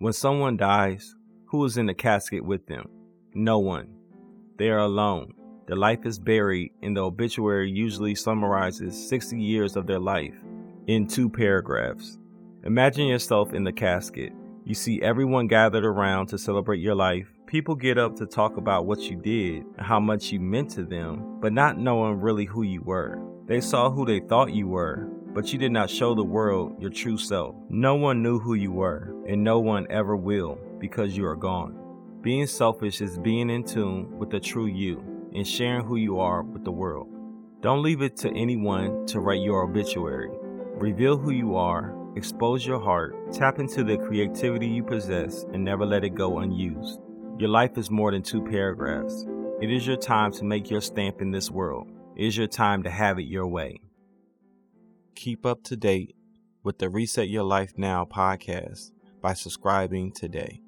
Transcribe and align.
When 0.00 0.14
someone 0.14 0.56
dies, 0.56 1.14
who 1.48 1.62
is 1.66 1.76
in 1.76 1.84
the 1.84 1.92
casket 1.92 2.42
with 2.42 2.64
them? 2.66 2.88
No 3.34 3.58
one. 3.58 3.96
They 4.56 4.70
are 4.70 4.78
alone. 4.78 5.34
Their 5.66 5.76
life 5.76 6.06
is 6.06 6.18
buried, 6.18 6.72
and 6.80 6.96
the 6.96 7.02
obituary 7.02 7.70
usually 7.70 8.14
summarizes 8.14 8.96
60 9.10 9.38
years 9.38 9.76
of 9.76 9.86
their 9.86 9.98
life 9.98 10.32
in 10.86 11.06
two 11.06 11.28
paragraphs. 11.28 12.16
Imagine 12.64 13.08
yourself 13.08 13.52
in 13.52 13.62
the 13.62 13.74
casket. 13.74 14.32
You 14.64 14.74
see 14.74 15.02
everyone 15.02 15.48
gathered 15.48 15.84
around 15.84 16.28
to 16.28 16.38
celebrate 16.38 16.80
your 16.80 16.94
life. 16.94 17.28
People 17.46 17.74
get 17.74 17.98
up 17.98 18.16
to 18.16 18.26
talk 18.26 18.56
about 18.56 18.86
what 18.86 19.00
you 19.00 19.16
did 19.16 19.66
and 19.76 19.86
how 19.86 20.00
much 20.00 20.32
you 20.32 20.40
meant 20.40 20.70
to 20.70 20.82
them, 20.82 21.38
but 21.42 21.52
not 21.52 21.76
knowing 21.76 22.22
really 22.22 22.46
who 22.46 22.62
you 22.62 22.80
were. 22.80 23.20
They 23.50 23.60
saw 23.60 23.90
who 23.90 24.06
they 24.06 24.20
thought 24.20 24.52
you 24.52 24.68
were, 24.68 25.08
but 25.34 25.52
you 25.52 25.58
did 25.58 25.72
not 25.72 25.90
show 25.90 26.14
the 26.14 26.22
world 26.22 26.80
your 26.80 26.88
true 26.88 27.18
self. 27.18 27.56
No 27.68 27.96
one 27.96 28.22
knew 28.22 28.38
who 28.38 28.54
you 28.54 28.70
were, 28.70 29.12
and 29.26 29.42
no 29.42 29.58
one 29.58 29.88
ever 29.90 30.14
will 30.14 30.56
because 30.78 31.16
you 31.16 31.26
are 31.26 31.34
gone. 31.34 31.74
Being 32.20 32.46
selfish 32.46 33.00
is 33.00 33.18
being 33.18 33.50
in 33.50 33.64
tune 33.64 34.16
with 34.20 34.30
the 34.30 34.38
true 34.38 34.66
you 34.66 35.02
and 35.34 35.44
sharing 35.44 35.84
who 35.84 35.96
you 35.96 36.20
are 36.20 36.44
with 36.44 36.62
the 36.62 36.70
world. 36.70 37.08
Don't 37.60 37.82
leave 37.82 38.02
it 38.02 38.16
to 38.18 38.32
anyone 38.36 39.04
to 39.06 39.18
write 39.18 39.42
your 39.42 39.64
obituary. 39.64 40.30
Reveal 40.76 41.16
who 41.16 41.32
you 41.32 41.56
are, 41.56 41.92
expose 42.14 42.64
your 42.64 42.78
heart, 42.78 43.32
tap 43.32 43.58
into 43.58 43.82
the 43.82 43.98
creativity 43.98 44.68
you 44.68 44.84
possess, 44.84 45.42
and 45.52 45.64
never 45.64 45.84
let 45.84 46.04
it 46.04 46.14
go 46.14 46.38
unused. 46.38 47.00
Your 47.36 47.48
life 47.48 47.76
is 47.76 47.90
more 47.90 48.12
than 48.12 48.22
two 48.22 48.44
paragraphs. 48.44 49.26
It 49.60 49.72
is 49.72 49.88
your 49.88 49.96
time 49.96 50.30
to 50.34 50.44
make 50.44 50.70
your 50.70 50.80
stamp 50.80 51.20
in 51.20 51.32
this 51.32 51.50
world. 51.50 51.88
Is 52.20 52.36
your 52.36 52.48
time 52.48 52.82
to 52.82 52.90
have 52.90 53.18
it 53.18 53.22
your 53.22 53.46
way. 53.46 53.80
Keep 55.14 55.46
up 55.46 55.62
to 55.62 55.74
date 55.74 56.14
with 56.62 56.78
the 56.78 56.90
Reset 56.90 57.30
Your 57.30 57.44
Life 57.44 57.72
Now 57.78 58.04
podcast 58.04 58.90
by 59.22 59.32
subscribing 59.32 60.12
today. 60.12 60.60